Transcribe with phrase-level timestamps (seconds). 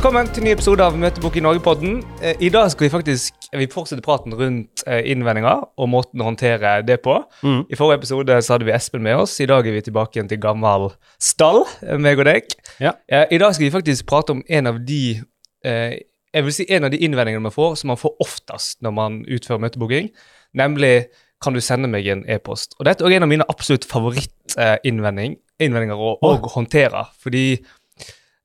[0.00, 1.98] Velkommen til en ny episode av Møtebok i Norge-podden.
[2.24, 6.24] Eh, I dag skal vi faktisk vi fortsette praten rundt eh, innvendinger og måten å
[6.30, 7.18] håndtere det på.
[7.44, 7.68] Mm.
[7.68, 9.36] I forrige episode så hadde vi Espen med oss.
[9.44, 10.88] I dag er vi tilbake igjen til gammel
[11.20, 12.48] stall, eh, meg og deg.
[12.80, 12.94] Ja.
[13.12, 15.20] Eh, I dag skal vi faktisk prate om en av de
[15.68, 16.00] eh,
[16.32, 19.20] jeg vil si en av de innvendingene man får, som man får oftest når man
[19.28, 20.08] utfører møtebooking,
[20.56, 21.12] nemlig
[21.44, 22.72] kan du sende meg en e-post?
[22.78, 27.04] Og Dette er en av mine absolutt favorittinnvendinger å, å håndtere.
[27.20, 27.60] Fordi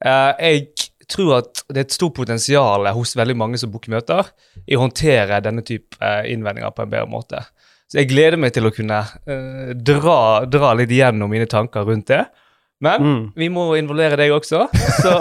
[0.03, 4.31] eh, jeg tror at det er et stort potensial hos veldig mange som booker møter,
[4.65, 7.43] i å håndtere denne type eh, innvendinger på en bedre måte.
[7.91, 10.17] Så jeg gleder meg til å kunne uh, dra,
[10.49, 12.23] dra litt igjennom mine tanker rundt det.
[12.83, 13.19] Men Mm.
[13.37, 14.65] vi må involvere deg også.
[14.99, 15.11] Så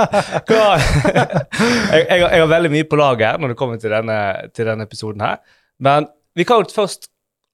[0.48, 0.68] hva
[1.18, 4.18] jeg, jeg, jeg har veldig mye på laget når det kommer til denne,
[4.54, 5.42] til denne episoden her.
[5.82, 6.06] Men
[6.38, 7.08] vi kan jo først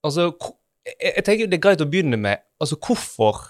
[0.07, 0.29] Altså,
[0.87, 3.49] jeg, jeg tenker det er greit å begynne med altså hvorfor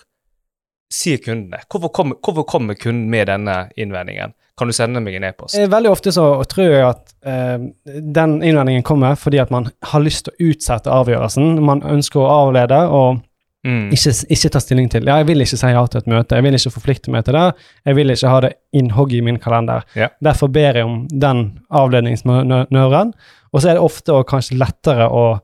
[0.92, 1.60] sier kundene?
[1.68, 4.32] Hvorfor kommer, hvorfor kommer kunden med denne innvendingen?
[4.58, 5.54] Kan du sende meg en e-post?
[5.58, 7.58] Eh, Veldig ofte så tror jeg at eh,
[8.02, 11.60] den innvendingen kommer fordi at man har lyst til å utsette avgjørelsen.
[11.62, 13.24] Man ønsker å avlede og
[13.66, 13.88] Mm.
[13.90, 15.02] ikke, ikke ta stilling til.
[15.10, 17.34] Ja, jeg vil ikke si ja til et møte, jeg vil ikke forplikte meg til
[17.34, 17.42] det,
[17.90, 19.82] jeg vil ikke ha det innhogg i min kalender.
[19.98, 20.12] Yeah.
[20.22, 23.12] Derfor ber jeg om den avledningsnøren.
[23.52, 25.40] Og så er det ofte og kanskje lettere å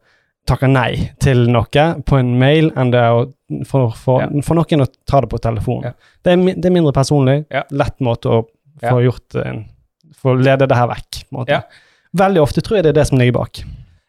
[0.47, 3.23] takke nei til noe på en mail enn det er å,
[3.69, 4.43] for, for, Ja.
[4.45, 5.83] for noen å ta det på telefon.
[5.87, 5.93] Ja.
[6.25, 7.63] Det, er, det er mindre personlig, Ja.
[7.71, 8.43] lett måte å
[8.83, 9.65] få gjort en
[10.25, 11.19] Få lede det her vekk.
[12.17, 13.59] Veldig ofte tror jeg det er det som ligger bak.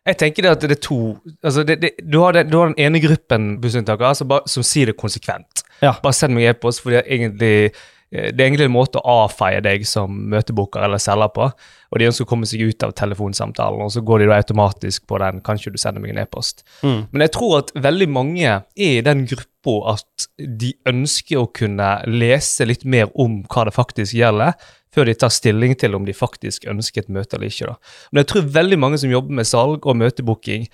[0.05, 0.97] Jeg tenker det at det er to
[1.43, 4.91] altså det, det, du, har den, du har den ene gruppen bussdeltakere altså som sier
[4.91, 5.63] det konsekvent.
[5.81, 7.73] Bare send meg e-post, for jeg egentlig
[8.15, 11.49] det er egentlig en måte å avfeie deg som møtebooker eller selger på.
[11.91, 15.05] Og de ønsker å komme seg ut av telefonsamtalen, og så går de da automatisk
[15.07, 16.63] på den 'kanskje du sender meg en e-post'.
[17.11, 22.03] Men jeg tror at veldig mange er i den gruppa at de ønsker å kunne
[22.05, 24.53] lese litt mer om hva det faktisk gjelder,
[24.93, 27.67] før de tar stilling til om de faktisk ønsker et møte eller ikke.
[27.67, 27.75] da.
[28.11, 30.67] Men jeg tror veldig mange som jobber med salg og møtebooking,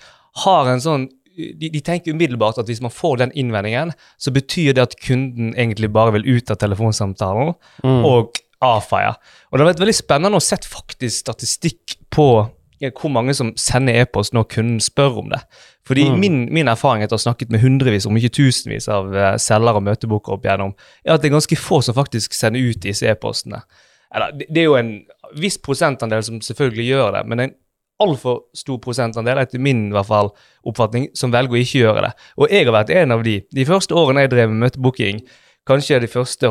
[0.44, 4.74] har en sånn de, de tenker umiddelbart at hvis man får den innvendingen, så betyr
[4.76, 9.14] det at kunden egentlig bare vil ut av telefonsamtalen og avfeie.
[9.50, 12.26] Og det har vært veldig spennende å sette faktisk statistikk på
[12.82, 15.38] hvor mange som sender e-post når kunden spør om det.
[15.86, 16.18] Fordi Mm.
[16.20, 19.78] min, min erfaring etter å ha snakket med hundrevis, om ikke tusenvis av eh, selgere
[19.78, 23.06] og møteboker opp igjennom, er at det er ganske få som faktisk sender ut disse
[23.06, 23.62] e-postene.
[24.14, 24.92] Eller, det, det er jo en
[25.38, 27.54] viss prosentandel som selvfølgelig gjør det, men en
[28.00, 30.30] altfor stor prosentandel, etter min i hvert fall,
[30.66, 32.12] oppfatning, som velger å ikke gjøre det.
[32.38, 33.40] Og jeg har vært en av de.
[33.52, 35.20] De første årene jeg drev med møtebooking,
[35.68, 36.48] kanskje de første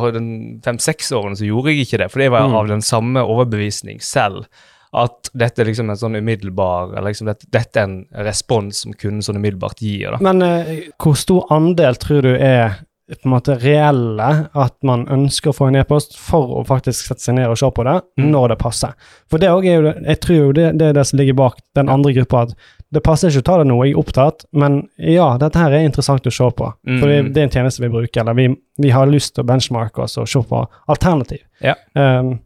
[0.63, 2.56] fem-seks årene, så gjorde jeg ikke det, for det var Mm.
[2.56, 4.46] av den samme overbevisning selv.
[4.94, 8.94] At dette er liksom en sånn umiddelbar eller liksom dette, dette er en respons som
[8.94, 10.12] kunden sånn umiddelbart gir.
[10.12, 10.18] da.
[10.19, 12.80] Men eh, hvor stor andel tror du er
[13.19, 17.25] på en måte reelle at man ønsker å få en e-post for å faktisk sette
[17.25, 18.29] seg ned og se på det Mm.
[18.31, 18.94] når det passer?
[19.29, 21.89] For det er jo, jeg tror jo det, det er det som ligger bak den
[21.89, 22.55] andre gruppa, at
[22.91, 25.85] det passer ikke å ta det nå, jeg er opptatt, men ja, dette her er
[25.88, 26.73] interessant å se på.
[26.88, 27.00] Mm.
[27.00, 28.47] For det, det er en tjeneste vi bruker, eller vi,
[28.83, 31.39] vi har lyst til å benchmarke oss og se på alternativ.
[31.63, 31.75] Ja.
[31.95, 32.39] Um,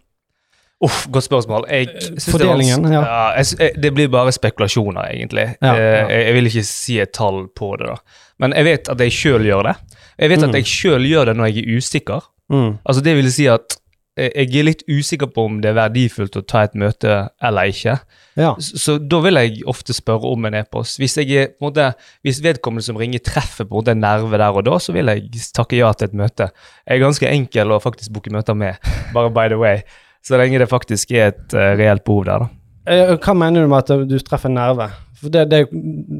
[0.83, 1.65] Uff, godt spørsmål.
[1.71, 1.87] Jeg
[2.19, 3.43] Fordelingen, det var- ja.
[3.59, 5.55] jeg, det blir bare spekulasjoner, egentlig.
[5.61, 6.07] Ja, Eh, ja.
[6.09, 7.95] Jeg, jeg vil ikke si et tall på det, da.
[8.39, 9.75] Men jeg vet at jeg sjøl gjør det.
[10.19, 10.49] Jeg vet Mm.
[10.49, 12.21] at jeg sjøl gjør det når jeg er usikker.
[12.49, 13.77] mm, Altså Det vil si at
[14.17, 17.63] eh, jeg er litt usikker på om det er verdifullt å ta et møte eller
[17.71, 17.99] ikke.
[18.37, 18.53] ja.
[18.59, 20.99] Så, så da vil jeg ofte spørre om en e-post.
[20.99, 21.93] Hvis, er, en måte,
[22.23, 25.77] hvis vedkommende som ringer, treffer på en nerve der og da, så vil jeg takke
[25.77, 26.49] ja til et møte.
[26.87, 28.75] Jeg er ganske enkel å faktisk booke møter med,
[29.13, 29.81] bare by the way.
[30.25, 32.51] Så lenge det faktisk er et uh, reelt behov der, da.
[32.85, 34.87] Eh, Hva mener du med at du treffer en nerve?
[35.15, 35.59] For det, det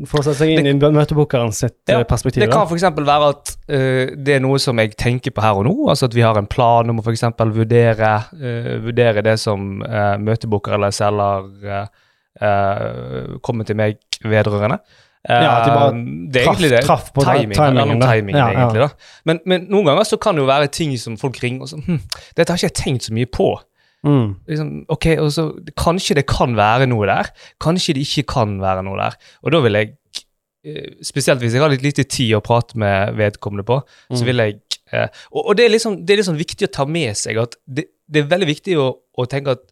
[0.10, 2.42] får seg inn i møtebookeren sitt Ja, eh, perspektiv.
[2.46, 2.86] Det kan f.eks.
[2.96, 5.74] være at uh, det er noe som jeg tenker på her og nå.
[5.92, 7.26] altså At vi har en plan om å f.eks.
[7.58, 11.90] Vurdere, uh, vurdere det som uh, møtebooker eller selger
[13.46, 13.94] kommer til meg
[14.28, 14.76] vedrørende.
[15.26, 15.94] Ja, at de bare
[16.36, 17.14] det traff- traf det.
[17.16, 18.66] på timing, timingen, det timingen, Ja, ja.
[18.66, 18.82] egentlig.
[18.82, 19.22] da.
[19.26, 21.86] Men, men noen ganger så kan det jo være ting som folk ringer og sånn
[21.88, 22.02] hm,
[22.38, 23.48] Dette har ikke jeg tenkt så mye på.
[24.06, 24.36] Mm.
[24.48, 25.46] Liksom, ok, og så
[25.82, 27.32] Kanskje det kan være noe der.
[27.64, 29.16] Kanskje det ikke kan være noe der.
[29.44, 29.94] Og da vil jeg,
[30.66, 33.80] eh, spesielt hvis jeg har litt lite tid å prate med vedkommende på,
[34.12, 34.26] så Mm.
[34.30, 34.60] vil jeg
[34.94, 37.56] eh, Og, og det, er liksom, det er liksom viktig å ta med seg at
[37.66, 39.66] det, det er veldig viktig å, å tenke at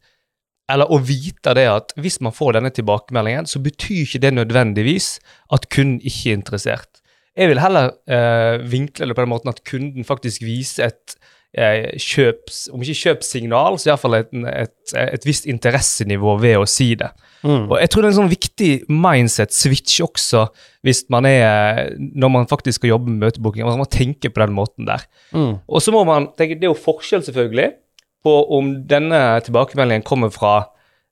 [0.71, 5.19] eller å vite det at hvis man får denne tilbakemeldingen, så betyr ikke det nødvendigvis
[5.51, 7.01] at kunden ikke er interessert.
[7.35, 11.17] Jeg vil heller eh, vinkle det på den måten at kunden faktisk viser et
[11.57, 16.93] eh, kjøps, om ikke kjøpssignal, så iallfall et, et, et visst interessenivå ved å si
[16.99, 17.11] det.
[17.43, 17.67] Mm.
[17.69, 20.45] Og jeg tror det er en sånn viktig mindset-switch også,
[20.85, 23.65] hvis man er, når man faktisk skal jobbe med møtebooking.
[23.67, 25.03] Man må tenke på den måten der.
[25.35, 25.57] Mm.
[25.67, 27.73] Og så må man tenke, Det er jo forskjell selvfølgelig
[28.23, 30.53] på om denne tilbakemeldingen kommer fra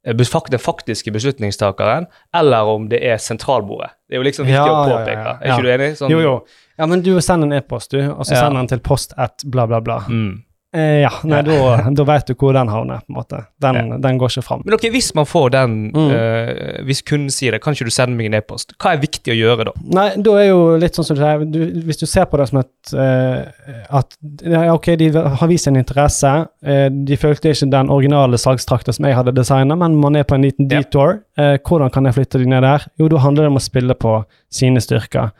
[0.07, 3.91] eh, den faktiske beslutningstakeren, eller om det er sentralbordet.
[4.07, 5.17] Det er jo liksom viktig Ja, å påpeke.
[5.19, 5.39] ja, ja.
[5.41, 5.89] Er ikke du enig?
[5.99, 6.35] Sånn- Jo, jo.
[6.81, 8.48] Ja, men du sender en e-post, du, og så Ja.
[8.48, 10.00] sender den til post at bla, bla, bla.
[10.10, 10.39] Mm.
[10.74, 13.42] Eh, ja, nei, da, da vet du hvor den havner, på en måte.
[13.60, 13.98] Den, Ja.
[14.06, 14.62] den går ikke fram.
[14.63, 16.06] Men ok, hvis man får den, Mm.
[16.16, 18.72] uh, hvis kunden sier det, kan ikke du sende meg en e-post?
[18.80, 19.74] Hva er viktig å gjøre da?
[19.83, 22.48] Nei, da er jo litt sånn som du sier, du, hvis du ser på det
[22.54, 23.44] som et uh,
[24.00, 24.16] At
[24.48, 26.31] ja, ok, de har vist en interesse.
[26.66, 30.36] uh, de følte ikke den originale salgstrakta som jeg hadde designa, men man er på
[30.39, 30.80] en liten Ja.
[30.80, 31.19] detour.
[31.38, 32.88] Eh, hvordan kan jeg flytte de ned der?
[32.98, 35.31] Jo, da handler det om å spille på sine styrker.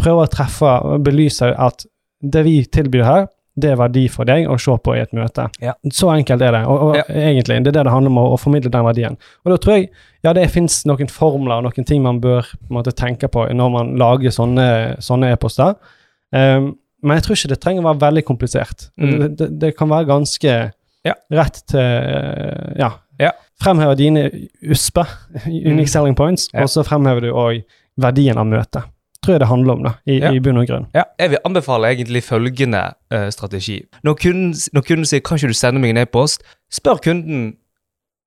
[0.00, 1.84] Prøve å treffe og belyse at
[2.20, 3.26] det vi tilbyr her,
[3.60, 5.48] det er verdi for deg å se på i et møte.
[5.60, 5.74] Ja.
[5.92, 6.60] Så enkelt er det.
[6.70, 7.02] Og, og Ja.
[7.08, 9.16] egentlig, det er det det handler om, å, å formidle den verdien.
[9.44, 9.88] Og da tror jeg
[10.24, 13.72] ja, det fins noen formler og noen ting man bør på måte, tenke på når
[13.74, 15.74] man lager sånne, e-poster.
[16.32, 16.70] Um,
[17.02, 18.86] men jeg tror ikke det trenger å være veldig komplisert.
[19.00, 19.12] Mm.
[19.20, 20.56] Det, det, det kan være ganske
[21.04, 21.14] Ja.
[21.32, 22.90] rett til uh, Ja.
[23.20, 23.30] Ja.
[23.60, 24.28] Fremheve dine
[24.62, 25.02] USP,
[25.46, 25.92] unique Mm.
[25.92, 27.62] selling points, og så fremhever du òg
[28.00, 28.84] verdien av møtet.
[29.22, 30.30] Tror jeg det handler om, da, i, Ja.
[30.32, 30.86] i bunn og grunn.
[30.94, 33.82] Ja, jeg vil anbefale egentlig følgende uh, strategi.
[34.04, 37.56] Når kunden, når kunden sier 'kan ikke du sende meg en e-post', spør kunden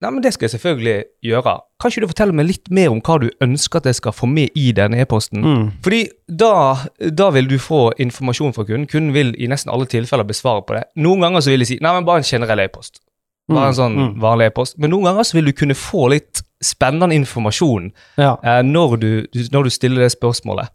[0.04, 1.60] Nei, men det skal jeg selvfølgelig gjøre.
[1.80, 4.28] Kan ikke du fortelle meg litt mer om hva du ønsker at jeg skal få
[4.28, 5.40] med i denne e-posten?
[5.42, 5.72] Mm.
[5.82, 6.76] Fordi da,
[7.10, 8.86] da vil du få informasjon fra kunden.
[8.88, 10.84] Kunden vil i nesten alle tilfeller besvare på det.
[10.98, 13.00] Noen ganger så vil de si 'nei, men bare en generell e-post'.
[13.48, 14.20] Bare en sånn Mm.
[14.20, 14.78] vanlig e-post.
[14.78, 18.36] Men noen ganger så vil du kunne få litt spennende informasjon Ja.
[18.44, 19.10] eh, når, du,
[19.54, 20.72] når du stiller det spørsmålet.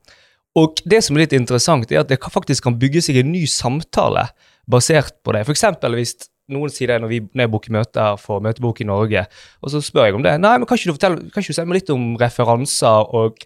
[0.58, 3.44] Og det som er litt interessant, er at det faktisk kan bygge seg en ny
[3.50, 4.28] samtale
[4.68, 5.46] basert på det.
[5.48, 6.16] Eksempel hvis
[6.52, 9.24] noen sier det når, vi, når jeg booker møter for Møtebok i Norge,
[9.62, 10.34] og så spør jeg om det.
[10.40, 13.42] Nei, men kan ikke du fortelle, kan ikke du si meg litt om referanser, og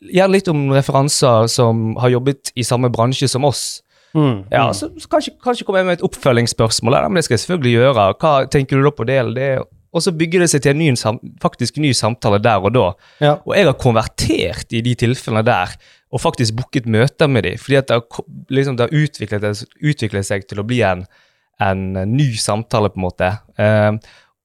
[0.00, 3.82] gjerne litt om referanser som har jobbet i samme bransje som oss?
[4.16, 4.46] Mm.
[4.48, 4.74] Ja, mm.
[4.78, 6.96] så, så kanskje, kanskje kommer jeg med et oppfølgingsspørsmål.
[6.96, 8.06] Ja, men det skal jeg selvfølgelig gjøre.
[8.16, 9.50] Hva tenker du da på det eller det?
[9.96, 10.90] Og så bygger det seg til en ny,
[11.42, 12.86] faktisk ny samtale der og da.
[13.24, 13.34] ja.
[13.46, 15.72] Og jeg har konvertert i de tilfellene der,
[16.12, 20.28] og faktisk booket møter med dem, fordi at det har, liksom, det har utviklet, utviklet
[20.28, 21.06] seg til å bli en,
[21.64, 21.82] en
[22.12, 23.32] ny samtale, på en måte.
[23.58, 23.98] Um,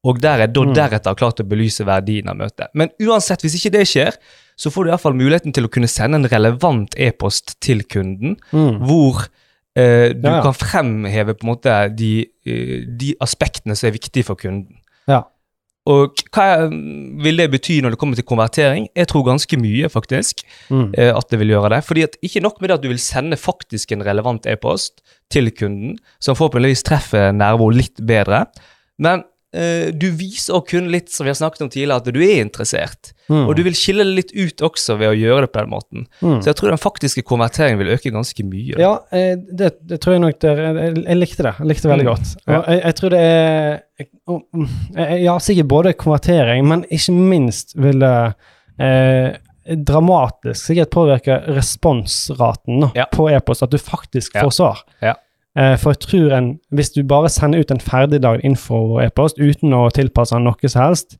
[0.08, 0.74] og der er da Mm.
[0.74, 2.72] deretter klart å belyse verdien av møtet.
[2.74, 4.16] Men uansett, hvis ikke det skjer,
[4.58, 8.80] så får du iallfall muligheten til å kunne sende en relevant e-post til kunden, Mm.
[8.88, 9.28] hvor
[9.76, 10.42] eh, du Ja, ja.
[10.44, 14.78] kan fremheve på en måte de, eh, de aspektene som er viktige for kunden.
[15.08, 15.22] ja.
[15.90, 18.84] Og hva vil det bety når det kommer til konvertering?
[18.96, 20.94] Jeg tror ganske mye, faktisk, Mm.
[20.98, 21.84] eh, at det vil gjøre det.
[21.84, 25.02] Fordi at Ikke nok med det at du vil sende faktisk en relevant e-post
[25.32, 28.46] til kunden, som forhåpentligvis treffer nervo litt bedre,
[29.00, 33.10] men du viser kun litt, som vi har snakket om tidligere, at du er interessert.
[33.28, 33.42] Mm.
[33.50, 36.06] Og du vil skille det litt ut også ved å gjøre det på den måten.
[36.22, 36.38] Mm.
[36.40, 38.80] Så jeg tror den faktiske konverteringen vil øke ganske mye.
[38.80, 41.54] Ja, eh, det, det tror jeg nok det, jeg, jeg likte det.
[41.60, 42.12] Jeg likte det veldig Mm.
[42.16, 42.34] godt.
[42.48, 42.58] Ja.
[42.62, 48.16] Og jeg, jeg tror det er Ja, sikkert både konvertering, men ikke minst vil det
[48.80, 49.36] eh,
[49.78, 53.06] dramatisk sikkert påvirke responsraten Ja.
[53.12, 54.80] på e-post, at du faktisk får svar.
[55.04, 55.16] Ja.
[55.58, 59.90] Eh, for jeg tror en, hvis du bare sender ut en ferdiglagd info-e-post uten å
[59.92, 61.18] tilpasse den noe som helst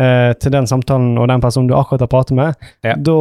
[0.00, 2.94] eh, til den samtalen og den personen du akkurat har pratet med, Ja.
[2.96, 3.16] da,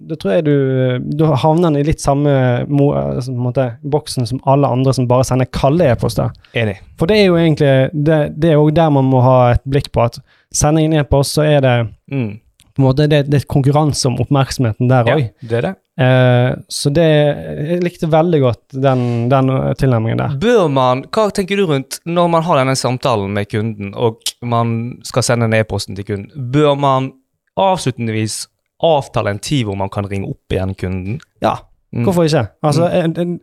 [0.00, 2.32] da tror jeg du Da havner den i litt samme
[2.64, 6.32] altså, måte, boksen som alle andre som bare sender kalde e-poster.
[6.56, 6.78] Enig.
[6.98, 9.92] For det er jo egentlig Det, det er jo der man må ha et blikk
[9.92, 10.18] på at
[10.54, 11.76] sender inn e-post, så er det
[12.10, 12.40] Mm.
[12.74, 15.74] på en måte det, det er konkurranse om oppmerksomheten der Ja, det er det.
[15.98, 19.00] Eh, så det Jeg likte veldig godt den,
[19.32, 19.50] den
[19.80, 20.36] tilnærmingen der.
[20.38, 24.76] Bør man, Hva tenker du rundt når man har denne samtalen med kunden, og man
[25.02, 26.50] skal sende en e-posten til kunden?
[26.54, 27.12] Bør man
[27.58, 28.46] avslutningsvis
[28.82, 31.18] avtale en tid hvor man kan ringe opp igjen kunden?
[31.42, 31.56] Ja,
[31.88, 32.04] Mm.
[32.04, 32.42] hvorfor ikke?
[32.62, 33.40] Altså, en, en,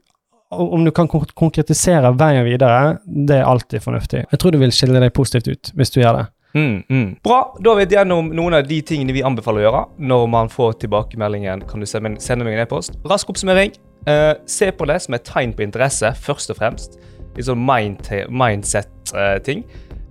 [0.52, 4.20] om du kan konkretisere veien videre, det er alltid fornuftig.
[4.32, 6.26] Jeg tror du vil skille deg positivt ut hvis du gjør det.
[6.56, 7.16] Mm, mm.
[7.24, 7.40] Bra.
[7.60, 9.82] Da har vi vært gjennom noen av de tingene vi anbefaler å gjøre
[10.12, 12.96] når man får tilbakemeldingen kan du sende sende meg en e-post.
[13.10, 13.76] Rask oppsummering.
[14.08, 17.00] Uh, se på det som et tegn på interesse, først og fremst.
[17.36, 19.66] Litt sånn mind mindset-ting.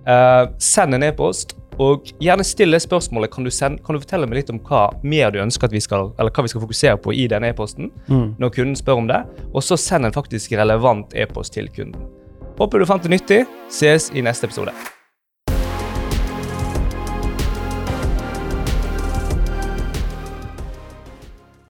[0.05, 3.31] Uh, send en e-post, og gjerne still det spørsmålet.
[3.33, 5.81] Kan du, send, kan du fortelle meg litt om hva mer du ønsker at vi
[5.83, 7.89] skal, eller hva vi skal fokusere på i denne e-posten?
[8.39, 12.11] når kunden spør om det, og så send en faktisk relevant e-post til kunden.
[12.59, 13.43] Håper du fant det nyttig.
[13.71, 14.75] Ses i neste episode.